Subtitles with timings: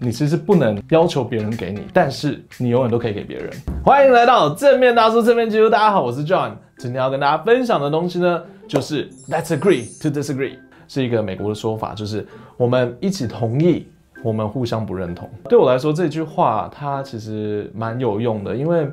[0.00, 3.50] 你其实不能要求别人给你，但是你永远都可以给别人。
[3.82, 6.52] 欢迎来到正面大叔正面记录，大家好，我是 John。
[6.76, 12.26] 今天要跟大家分享的东西呢，就是 Let's agree to disagree，是一个美国的说法，就是
[12.58, 13.88] 我们一起同意，
[14.22, 15.26] 我们互相不认同。
[15.48, 18.86] 对我来说，这句话它其实蛮有用的，因为。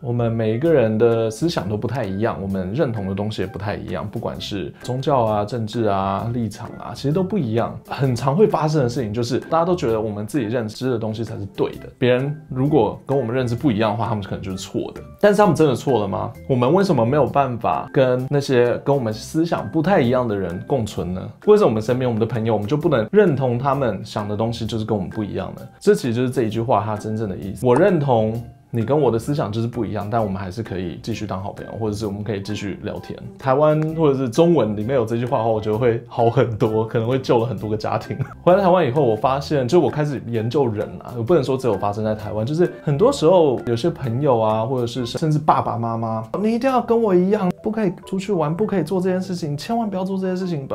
[0.00, 7.76] 我们每一个人的思想都不太一样，我们认同的东西也不太一样，不管是宗教啊、政治啊、立场啊，其实都不一样。
[7.88, 15.00] 很常会发生的事情就是，大家都觉得我们自己认知的东西才是对的，别人如果跟我们认知不一样的话，他们可能就是错的。
[15.20, 16.32] 但是他们真的错了吗？
[16.48, 21.28] 我们为什么没有办法跟那些跟我们思想不太一样的人共存呢？
[21.46, 25.62] 为什么我们身边我们的朋友，我们就不能认同他们想的东西就是跟我们不一样呢？
[25.80, 27.66] 这其实就是这一句话它真正的意思。
[27.66, 28.40] 我认同。
[28.70, 33.18] 你跟我的思想就是不一样，但我们还是可以继续当好朋友，或者是我们可以继续聊天。
[33.38, 38.14] 台湾或者是中文里面有这句话的话，我觉得会好很多，可能会救了很多个家庭。
[38.44, 50.68] 回来台湾以后，我发现，就我开始研究人啊，我不能说只有发生在台湾，就是很多时候有些朋友啊，或者是甚至爸爸妈妈，你一定要跟我一样，不可以出去玩，不可以做这件事情，千万不要做这件事情，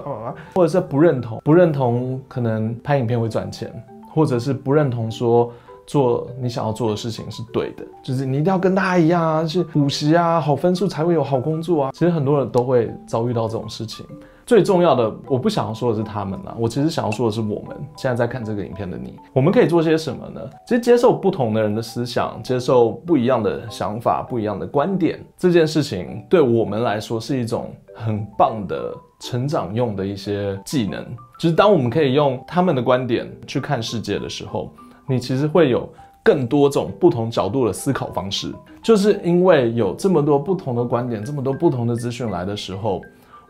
[0.55, 3.71] 或者是不认同，不认同可能拍影片会赚钱，
[4.11, 5.51] 或者是不认同说。
[5.85, 11.91] 做你想要做的事情是对的，就是你一定要跟大家一样啊，去补习啊，好分数才会有好工作啊。
[11.93, 14.05] 其实很多人都会遭遇到这种事情。
[14.45, 20.41] 最重要的，我不想要说的是他们啦，我其实想要说的是我们现在在看这个影片的你，我们可以做些什么呢？
[20.67, 31.05] 其实接受不同的人的思想，接受不一样的想法，不一样的观点，这件事情对我们来说是一种很棒的成长用的一些技能。
[31.39, 34.69] 就是当我们可以用他们的观点去看世界的时候。
[35.07, 35.87] 你其实会有
[36.23, 43.01] 更多种不同角度的思考方式，就是因为有这么多不同的观点，这么多不同的资讯来的时候，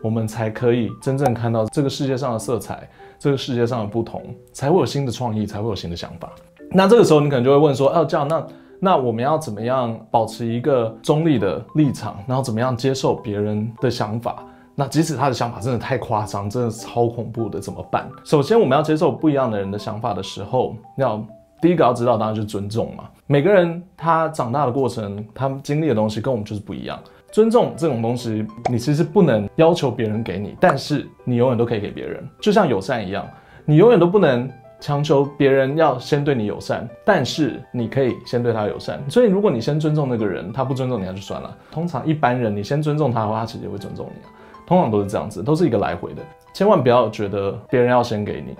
[0.02, 6.32] 我们才可以真正看到这个世界上的色彩，这个世界上的不同，才会有新的创意，才会有新的想法。
[6.72, 8.46] 那这个时候你可能就会问说，哦，这样，那
[8.80, 14.44] 那我们要怎么样保持一个中立的立场，然后怎么样接受别人的想法？
[14.74, 18.10] 那即使他的想法真的太夸张，真的超恐怖的，怎么办？
[18.24, 21.24] 首先，我们要接受不一样的人的想法的时候，要。
[21.64, 23.04] 第一个要知道，当然就是尊重嘛。
[23.26, 27.00] 每个人他长大的过程，他经历的东西跟我们就是不一样。
[27.32, 32.22] 尊重这种东西，你其实不能要求别人给你，但是你永远都可以给别人。
[32.38, 33.26] 就像友善一样，
[33.64, 34.46] 你永远都不能
[34.78, 39.02] 强求别人要先对你友善，但是你可以先对他友善。
[39.08, 41.56] 所以，如果你先尊重那个人，他不尊重你，那就算了。
[41.70, 44.28] 通常一般人，你先尊重他的话，他其实也会尊重你啊。
[44.66, 46.20] 通常都是这样子，都是一个来回的。
[46.52, 48.54] 千万不要觉得别人要先给你。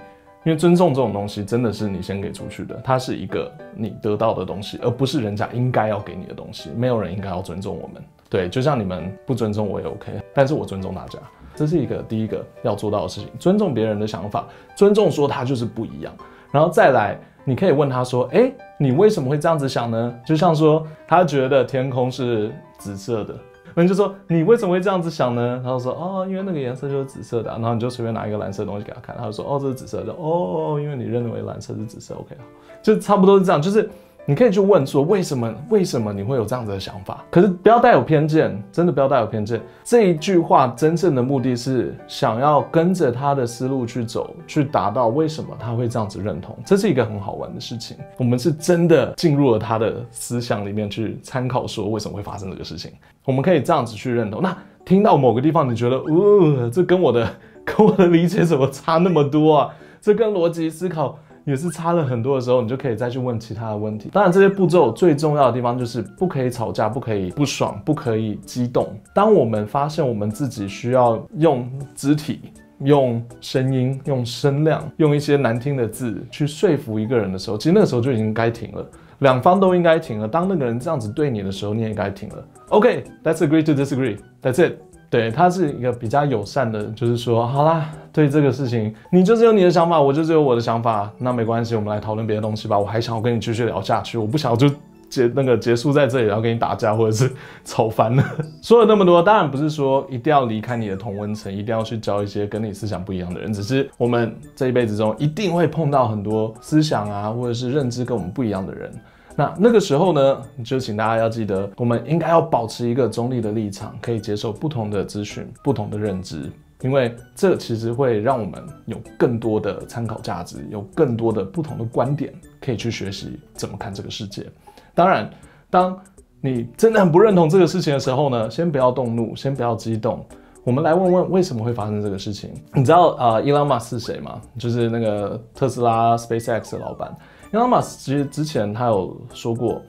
[0.44, 6.70] 因为尊重这种东西真的是你先给出去的，它是一个你得到的东西，而不是人家应该要给你的东西。
[6.76, 11.18] 没有人应该要尊重我们，对，就像你们不尊重我也 OK，但是我尊重大家，
[11.54, 14.46] 这是一个第一个要做到的事情，尊重别人的想法，
[14.76, 16.12] 尊重说他就是不一样，
[16.52, 20.14] 然后再来，你可以问他说，诶，你为什么会这样子想呢？
[20.26, 23.34] 就像说他觉得天空是紫色的。
[23.74, 25.60] 那就说，你为什么会这样子想呢？
[25.62, 27.50] 他就说哦，因为那个颜色就是紫色的。
[27.50, 30.12] 然后你就随便拿一个蓝色的东西给他看，他就说哦，这是紫色的。
[30.12, 32.36] 哦，因为你认为蓝色是紫色，OK，
[32.82, 33.88] 就差不多是这样，就是。
[34.26, 35.54] 你可以去问说，为什么？
[35.68, 37.22] 为什么你会有这样子的想法？
[37.30, 39.60] 可是不要带有偏见，真的不要带有偏见。
[39.84, 46.56] 这一句话真正的目的是想要跟着他的思路去走，去达到为什么他会这样子认同。
[46.64, 47.98] 这是一个很好玩的事情。
[48.16, 52.92] 我们是真的进入了他的思想里面去参考，说为什么会发生这个事情。
[53.26, 54.40] 我们可以这样子去认同。
[54.40, 54.56] 那
[54.86, 57.28] 听到某个地方，你觉得，哦，这跟我的
[57.62, 59.70] 跟我的理解怎么差那么多啊？
[60.00, 61.18] 这跟逻辑思考。
[61.44, 64.08] 也是差了很多的时候，你就可以再去问其他的问题。
[64.12, 68.88] 当然，这些步骤最重要的地方就是不可以吵架，不可以不爽，不可以激动。
[69.14, 72.40] 当我们发现我们自己需要用肢体、
[72.80, 78.86] 用声音、用声量、用一些难听的字去说服一个人的时候，其实那个时候就已经该停了，
[79.18, 80.26] 两方都应该停了。
[80.26, 82.44] 当那个人这样子对你的时候，你也该停了。
[82.70, 84.76] OK，let's agree to disagree，that's it。
[85.14, 92.76] 对，他是一个比较友善的，就是说，好啦，对这个事情，你就是有你的想法，我就是有我的想法，那没关系，我们来讨论别的东西吧。
[92.76, 94.68] 我还想要跟你继续聊下去，我不想就
[95.08, 97.30] 结那个结束在这里，然后跟你打架或者是
[97.64, 98.24] 吵翻了。
[98.60, 108.92] 说了那么多，当然不是说一定要离开你的同温层，一定要去交一些跟你思想不一样的人，只是我们这一辈子中一定会碰到很多思想啊，或者是认知跟我们不一样的人。
[109.36, 116.50] 那那个时候呢，就请大家要记得，我们应该要保持一个中立的立场，可以接受不同的资讯、不同的认知，
[116.82, 124.46] 因为这其实会让我们有更多的参考价值，有更多的不同的观点可以去学习怎么看这个世界。
[124.94, 125.28] 当然，
[125.68, 126.00] 当
[126.40, 130.24] 你真的很不认同这个事情的时候呢，先不要动怒，先不要激动，
[130.62, 132.50] 我们来问问为什么会发生这个事情。
[132.72, 134.40] 你知道啊，伊朗马是谁吗？
[134.56, 137.12] 就是那个特斯拉 SpaceX 的老板。
[137.54, 139.80] 伊隆马斯其实之前他有说过，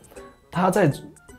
[0.51, 0.91] 他在。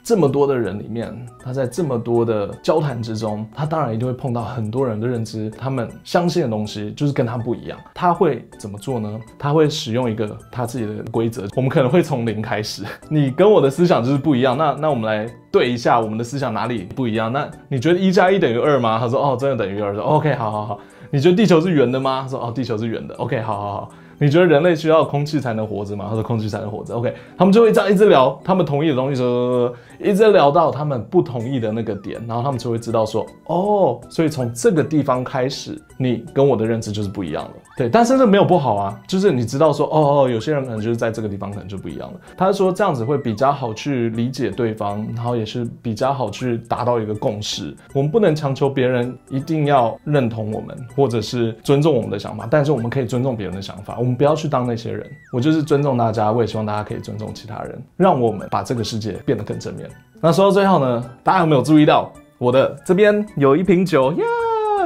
[0.02, 1.12] 这么多的人里面，
[1.42, 7.76] 他在这么多的交谈之中，他当然一定会碰到很多人的认知，他们相信的东西就是跟他不一样。
[7.92, 9.18] 他会怎么做呢？
[9.36, 11.48] 他会使用一个他自己的规则。
[11.56, 14.56] 我们可能会从零开始， 你跟我的思想就是不一样。
[14.56, 17.32] 那那我们来对一下我们的思想哪里不一样？
[17.32, 19.00] 那你觉得一加一等于二吗？
[19.00, 19.92] 他说哦，真的等于二。
[19.92, 20.78] 说 OK，好好好。
[21.10, 22.20] 你觉得地球是圆的吗？
[22.22, 23.16] 他说哦，地球是圆的。
[23.16, 23.90] OK，好好好。
[24.18, 26.06] 你觉得人类需要空气才能活着吗？
[26.08, 26.94] 他说空气才能活着。
[26.94, 37.50] OK，他们就会这样一直聊，他们同意的东西说，一直聊到他们不同意的那个点，然后他们就会知道说，哦，所以从这个地方开始，你跟我的认知就是不一样了。
[37.76, 42.20] 对，但是这没有不好啊，就是你知道说，哦哦，有些人可能就是在这个地方可能就不一样了。
[42.36, 47.76] 他说这样子会比较好去理解对方，然后也是比较好去达到一个共识。
[47.92, 53.98] 我们不能强求别人一定要认同我们，或者是尊重我们的想法，但是我们可以尊重别人的想法。
[54.06, 59.90] 我们不要去当那些人，我就是尊重大家，我也希望大家可以尊重其他人，让我们把这个世界变得更正面。
[60.20, 64.24] 那说到最后呢，大家有没有注意到我的这边有一瓶酒 呀？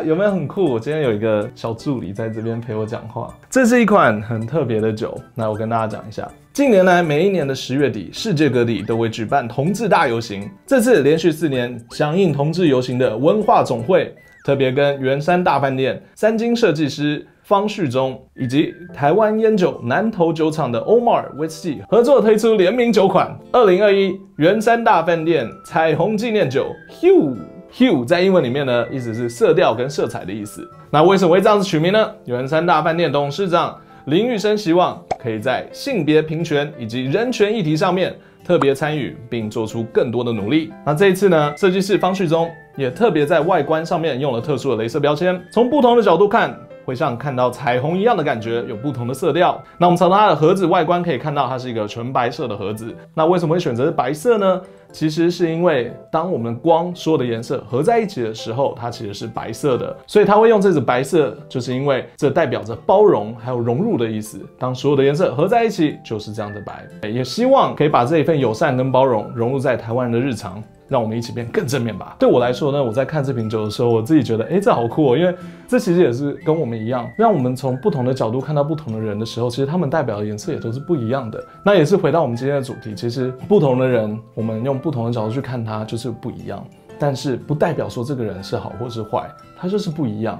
[0.06, 0.64] 有没有很酷？
[0.64, 3.36] 我今天有一个小助理在这边陪我讲话。
[3.50, 5.20] 这是一款很特别的酒。
[5.34, 10.50] 那我跟大家讲一下，近年来每一年的十月底，世界各地都会举办同志大游行。
[10.66, 27.34] 这次连续四年响应同志游行的文化总会，特别跟圆山大饭店、三金设计师方旭中以及台湾烟酒南投酒厂的 Omar Whisky 合作推出联名酒款，二零二一圆山大饭店彩虹纪念酒 Hue。
[27.72, 30.64] Hue 在英文里面呢，意思是色调跟色彩的意思。
[30.92, 32.08] 那为什么会这样子取名呢？
[32.26, 38.14] 圆山大饭店董事长林玉生希望可以在性别平权以及人权议题上面
[38.44, 40.72] 特别参与，并做出更多的努力。
[40.86, 46.56] 那这一次呢，设计师方旭中也特别在外观上面用了特殊的镭射标签，从不同的角度看，
[46.90, 49.62] 会像看到彩虹一样的感觉，有不同的色调。
[49.78, 52.92] 那我们从它的盒子外观可以看到，它是一个纯白色的盒子。
[53.14, 54.60] 那为什么会选择白色呢？
[54.90, 64.40] 其实是因为，当我们光所有的颜色合在一起的时候，它其实是白色的，所以它会用这种白色，就是因为这代表着包容还有融入的意思。
[64.58, 66.84] 当所有的颜色合在一起，就是这样的白。
[67.08, 70.60] 也希望可以把这一份友善跟包容融入在台湾人的日常。
[70.90, 72.14] 让我们一起变更正面吧。
[72.18, 75.34] 对我来说呢，我在看这瓶酒的时候，我自己觉得，哎，这好酷哦，因为
[75.66, 81.42] 这其实也是跟我们一样，让我们从不同的角度看到不同的人的时候，其实他们代表的颜色也都是不一样的。
[81.64, 86.62] 那也是回到我们今天的主题，其实不同的人，我们用不同的角度去看他，就是不一样。
[86.98, 90.38] 但是不代表说这个人是好或是坏，他就是不一样。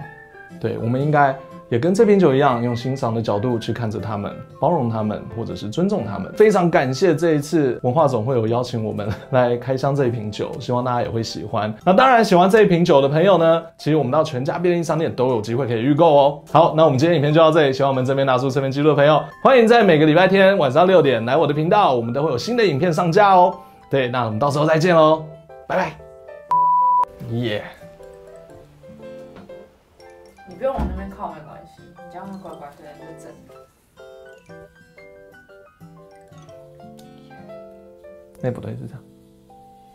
[0.61, 1.35] 对，我们应该。
[1.70, 6.32] 也跟这瓶酒一样，用欣赏的角度去看着他们，包容他们，或者是尊重他们。
[6.32, 11.72] 非常感谢这一次文化总会有邀请我们来开箱这一瓶酒，希望大家也会喜欢。
[11.84, 16.43] 那当然，喜欢这一瓶酒的朋友呢，其实我们到全家便利商店都有机会可以预购哦。
[16.50, 23.56] 好，那我们今天影片就到这里，喜欢我们这边拿出侧面记录的朋友，欢迎在每个礼拜天晚上六点来我的频道，我们都会有新的影片上架哦。
[23.88, 25.25] 对，那我们到时候再见喽，
[25.69, 25.93] 拜拜。
[27.31, 27.81] 耶、yeah。
[30.49, 33.52] 你不用往那边靠，没关系，你这样会乖乖对，那个正的。
[38.40, 39.05] 那不对，是这样。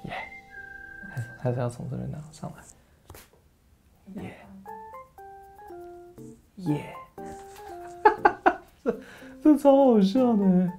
[0.04, 0.14] 耶，
[1.10, 4.22] 还是还是要从这边拿上来。
[4.22, 4.36] 耶，
[6.58, 6.94] 耶，
[8.04, 8.96] 哈哈哈，这
[9.42, 10.72] 这超好笑的。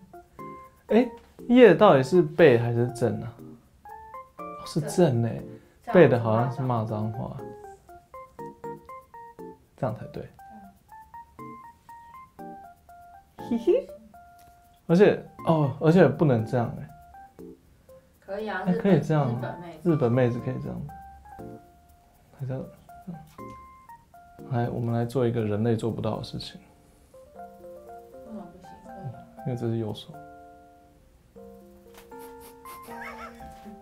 [0.86, 1.10] 哎，
[1.48, 3.26] 耶到底是背还是正呢？
[4.64, 5.28] 是正呢，
[5.92, 7.36] 背的好像是骂脏话。
[9.76, 10.26] 这样才对，
[13.48, 13.88] 嘿嘿，
[14.86, 16.88] 而且哦，而且不能这样哎，
[18.20, 19.30] 可以啊，欸、可以这样，
[19.82, 20.82] 日本妹子可以这样，
[22.38, 22.56] 还在，
[24.50, 26.60] 来，我们来做一个人类做不到的事情，
[27.36, 27.40] 为
[28.24, 28.70] 什么不行？
[29.46, 30.12] 因为这是右手，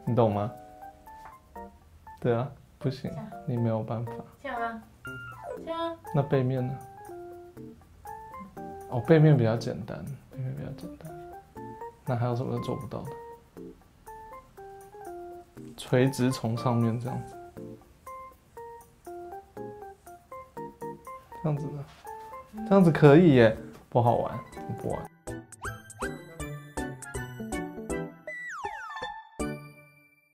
[0.05, 0.53] 你懂吗？
[2.21, 3.11] 对啊，不行，
[3.47, 4.13] 你没有办法。
[4.43, 4.83] 这样啊。
[6.15, 6.77] 那背面呢？
[8.95, 9.99] 哦，背面比较简单，
[10.31, 11.13] 背面比较简单。
[12.07, 13.11] 那还有什么做不到的？
[15.77, 17.35] 垂直从上面这样子，
[21.43, 21.85] 这样子的，
[22.69, 23.59] 这样子可以耶，
[23.89, 24.39] 不好玩，
[24.79, 25.14] 不玩。